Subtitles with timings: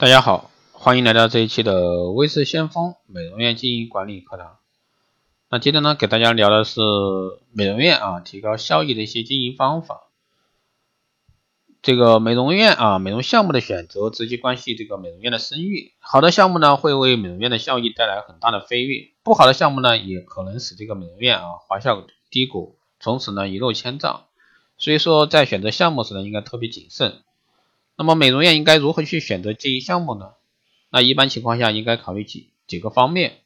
[0.00, 4.58] 大家好，欢迎来到这一期的微视先锋美容院经营管理课堂。
[5.50, 6.80] 那今天呢，给大家聊的是
[7.50, 10.04] 美容院啊提高效益的一些经营方法。
[11.82, 15.94] 这个美容院啊，美容项目的选择直接关系这个美容院的声誉。
[15.98, 24.26] 好的项目呢，会为美容院的效益带来很大的飞跃；不好的项目呢，也可能使这个美容院啊滑向低谷，从此呢一落千丈。
[24.76, 27.24] 所以说，在选择项目时呢，应该特别谨慎。
[27.98, 30.34] 那么美容院应该如何去选择经营项目呢？
[30.88, 33.38] 那一般情况下应该考虑几几个方面。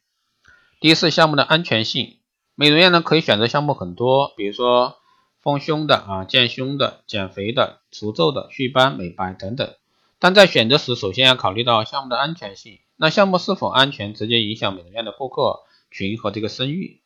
[0.79, 2.19] 第一是项目的安全性，
[2.55, 4.99] 美容院呢可以选择项目很多，比如说
[5.41, 9.75] 丰胸的啊、健胸的、减肥的、除皱的、祛斑、美白等等。
[10.19, 12.79] 但在选择时，首先要考虑到项目的安全性。
[12.97, 17.01] 那项目是否安全，直接影响美容院的顾客群和这个声誉。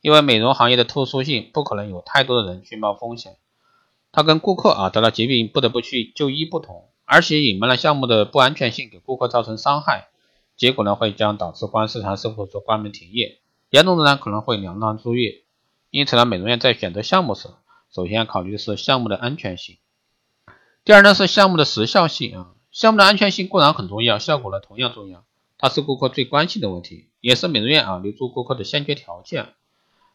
[0.00, 3.36] 因为美容行业的特殊性，不可能有太多的人去冒风险。
[4.18, 10.08] 它跟顾客啊得了疾病不得不去就医不同，而且隐瞒了项目的不安全性，给顾客造成伤害，
[10.56, 13.38] 结果呢会将导致关市场甚至说关门停业，
[13.70, 15.34] 严重的呢可能会两难住院。
[15.92, 17.48] 因此呢，美容院在选择项目时，
[17.94, 19.76] 首先要考虑的是项目的安全性。
[20.84, 25.22] 第二呢是项目的时效性啊，项目的安全性固然很重要，效果呢同样重要，
[25.58, 29.54] 它是顾客最关心的问题，也是美容院啊留住顾客的先决条件。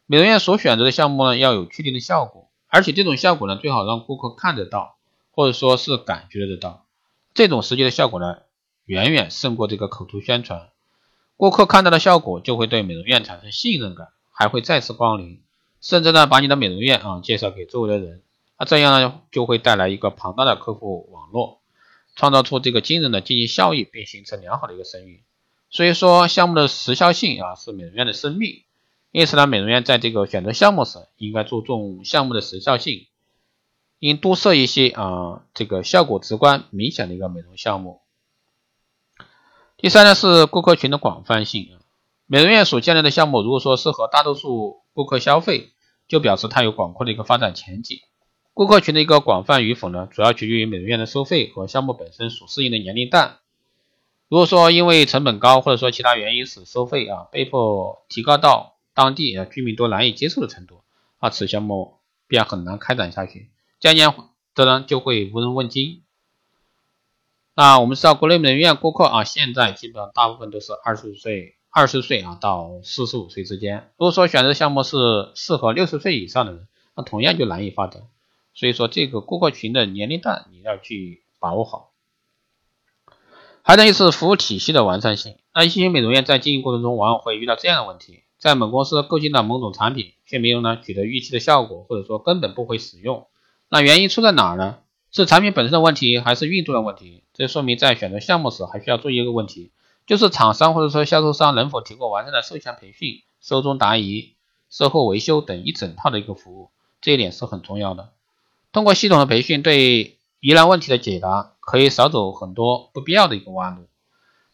[0.04, 2.50] 美容院所选择的项目呢要有确定的效果。
[2.74, 4.96] 而且这种效果呢，最好让顾客看得到，
[5.30, 6.86] 或者说是感觉得到。
[7.32, 8.38] 这种实际的效果呢，
[8.84, 10.70] 远远胜过这个口头宣传。
[11.36, 15.40] 顾客看到的效果，就会对美容院产生信任感，还会再次光临，
[15.80, 18.22] 甚至呢，把你的美容院啊介绍给周围的人。
[18.58, 21.60] 那这样呢，就会带来一个庞大的客户网络，
[22.16, 25.22] 创造出这个惊人的经济效益，并形成良好的一个声誉。
[25.70, 28.64] 所以说，项目的时效性啊，是美容院的生命。
[29.14, 33.06] 因此呢，美容院在这个选择项目时，应该注重项目的时效性，
[34.00, 38.00] 应多设一些啊这个效果直观明显的一个美容项目。
[39.76, 41.78] 第三呢是顾客群的广泛性，
[42.26, 45.70] 美容院所建立的项目，如果说适合大多数顾客消费，
[46.08, 48.00] 就表示它有广阔的一个发展前景。
[48.52, 53.36] 顾客群的一个广泛与否呢，主要取决于美容院的收费和项目本身所适应的年龄段。
[54.28, 60.82] 如果说因为成本高，或者说其他原因使收费啊被迫提高到当地啊居民都难以接受的程度，
[61.18, 63.50] 啊此项目便很难开展下去，
[63.80, 64.14] 渐渐
[64.54, 66.02] 的呢就会无人问津。
[67.56, 73.90] 那我们知道国内美容院顾客啊，现在基本上大部分都是二十五岁、二十岁啊到四十五岁之间。
[73.96, 74.96] 如果说选择项目是
[75.34, 76.66] 适合六十岁以上的人，
[76.96, 78.02] 那同样就难以发展。
[78.54, 81.90] 所以说这个顾客群的年龄段你要去把握好。
[83.62, 85.36] 还有一是服务体系的完善性。
[85.54, 88.22] 那一些美容院在经营过程中往往会遇到这样的问题。
[88.44, 93.26] 在某公司购进了某种产品，却没有呢取得预期的效果，或者说根本不会使用，
[93.70, 94.80] 那原因出在哪儿呢？
[95.10, 97.24] 是产品本身的问题，还是运作的问题？
[97.32, 99.70] 这说明在选择项目时，还需要注意一个问题，
[100.06, 104.34] 就是厂商或者说销售商能否提供完善的售前培训、收中答疑、
[104.68, 106.68] 售后维修等一整套的一个服务，
[107.00, 108.10] 这一点是很重要的。
[108.72, 113.86] 通过系统的培训，对疑难问题的解答，可以少走很多不必要的一个弯路，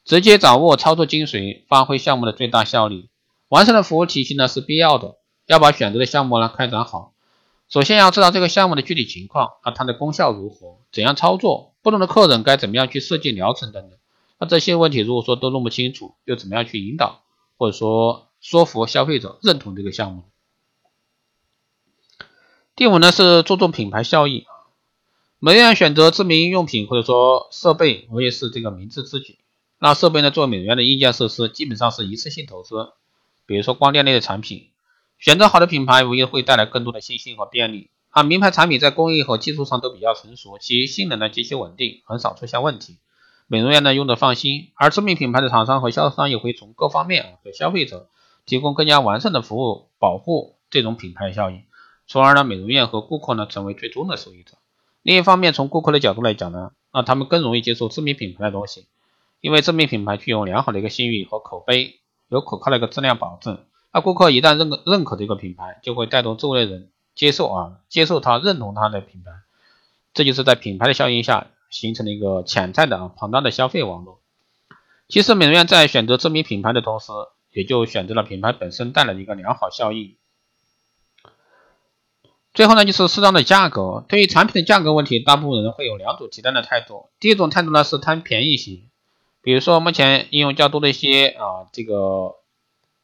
[0.05, 3.09] 直接掌握操作精髓，发挥项目的最大效率。
[3.51, 5.17] 完善的服务体系呢是必要的，
[5.47, 7.15] 要把选择的项目呢开展好。
[7.69, 13.99] 首先要知道这个项目的具体情况，啊它的功效如何，怎样操作，不同的客人该怎么样去设计疗程等等。
[14.39, 17.25] 那这些问题如果说都弄不清楚，又怎么样去引导
[17.59, 20.23] 或者说说服消费者认同这个项目？
[22.77, 24.47] 第五呢是注重品牌效益，
[25.41, 29.41] 美容院选择知名用品或者说设备，我也是这个明智之举。
[29.81, 32.93] 那设备呢，做美容院的硬件设施基本上是一次性投资。
[33.51, 34.69] 比如说光电类的产品，
[35.19, 37.91] 选择好的品牌无疑会带来更多的信心和便利。
[38.11, 42.99] 啊，名牌产品在工艺和技术上都比较成熟，其性能呢极其稳定，很少出现问题，
[43.49, 44.71] 美容院呢用的放心。
[44.77, 48.09] 而知名品牌的厂商和销售商也会从各方面啊给消费者
[48.47, 51.65] 提供更加完善的服务，保护这种品牌效应，
[52.07, 54.59] 从而呢美容院和顾客呢成为最终的受益者。
[55.03, 58.87] 另一方面，从顾客的角度来讲呢，那他们更容易接受知名品牌的东西，
[59.41, 61.97] 因为知名品牌具有良好的一个信誉和口碑。
[62.31, 63.59] 有可靠的一个质量保证，
[63.93, 69.33] 那顾客一旦认可认可这个品牌，就会带动周围的人接受啊，接受它，认同它的品牌，
[70.15, 74.21] 这就是在品牌的效应下形成了一个潜在的啊庞大的消费网络。
[75.09, 77.11] 其实美容院在选择知名品牌的同时，
[77.53, 80.17] 也就选择了品牌本身带来的一个良好效应。
[82.55, 84.05] 最后呢，就是适当的价格。
[84.09, 87.09] 对于产品的价格问题，大部分人会有两种极端的态度。
[87.21, 88.90] 第一种态度呢是贪便宜型。
[89.43, 92.37] 比如说，目前应用较多的一些啊，这个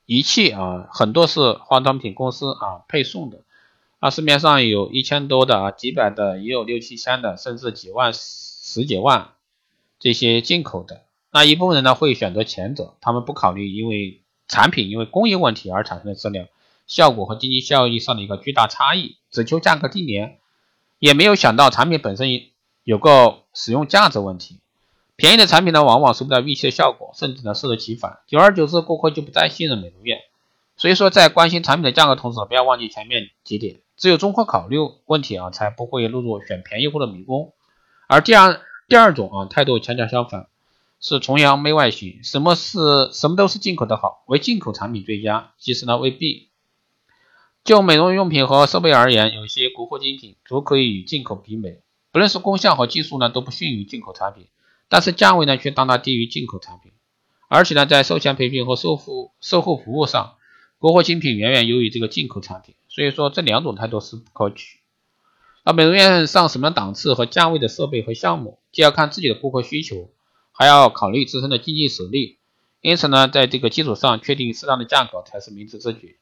[0.05, 3.43] 仪器啊，很多是化妆品公司啊配送的，
[4.00, 9.31] 啊，市面上有一千多的啊，几百的，也有六七千的，甚至几万、十几万
[9.99, 16.49] 这些进口的那一部分人呢会选择前者，他们不考虑因为产品因为工艺问题而产生的质量、
[16.87, 20.39] 效果和经济效益上的一个巨大差异，只求价格低廉，
[20.99, 22.29] 也没有想到产品本身
[22.85, 24.61] 有个使用价值问题。
[25.17, 28.19] 便宜的产品呢，往往收不到预期的效果，甚至呢适得其反。
[28.27, 30.19] 久而久之，顾客就不再信任美容院。
[30.77, 34.77] 所以说，在关心产品的价格同时，不要忘记前面几点，只有综合考虑
[35.07, 37.55] 问题啊，才不会落入选便宜货的迷宫。
[38.09, 40.49] 而第二第二种啊态度恰恰相反，
[41.01, 42.21] 是崇洋媚外型。
[42.23, 46.51] 什么是什么都是进口的好，为进口产品最佳，其实呢未必。
[47.65, 51.81] 就美容用品和设备而言，有些国货精品足可以与进口媲美，
[52.13, 54.47] 不论是功效和技术呢都不逊于进口产品。
[54.88, 56.93] 但是价位呢却大大低于进口产品，
[57.49, 60.37] 而且呢在售前培训和售后售后服务上，
[60.79, 62.75] 国货精品远远优于这个进口产品。
[62.88, 64.79] 所以说这两种态度是不可取。
[65.65, 70.11] 那美容院上什么档次和价位的设备和项目，既要看自己的顾客需求，
[70.53, 72.39] 还要考虑自身的经济实力。
[72.81, 76.19] 因此呢，在这个基础上确定适当的价格才是明智之举。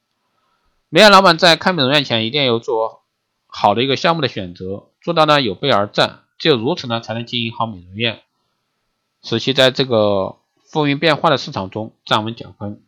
[0.89, 3.03] 美院老板在开美容院前一定要做
[3.47, 6.21] 好的一个项目的选择，做到呢有备而战。
[6.39, 8.23] 只有如此呢，才能经营好美容院。
[9.25, 10.37] 使其在这个
[10.71, 12.83] 风云变化的市场中站稳脚跟。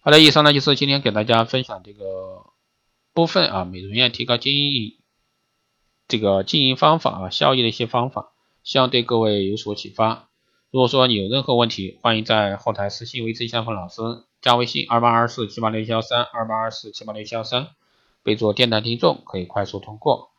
[0.00, 2.46] 好的，以上呢就是今天给大家分享这个
[3.12, 4.96] 部分啊，美容院提高经营
[6.06, 8.30] 这个经营方法啊，效益的一些方法，
[8.62, 10.28] 希望对各位有所启发。
[10.70, 14.00] 如果说你有任何问题，欢迎在后台私信维持相锋老师，
[14.40, 17.70] 加微信二八二四七八六幺三二八二四七八六幺三，
[18.22, 20.30] 备注电台听众，可以快速通过。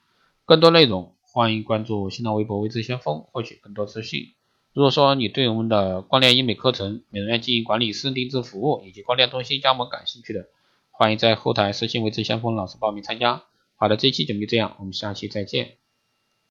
[0.45, 4.33] 更多内容，欢迎关注新浪微博微知先锋，获取更多资讯。
[4.73, 10.47] 如果说你对我们的光电医美课程、美容院经营管理、私人定制服务以及光电中心加盟感兴趣的，
[10.91, 13.43] 欢迎在后台私信为志先锋老师报名参加。
[13.75, 15.78] 好的，这期节目就这样，我们下期再见。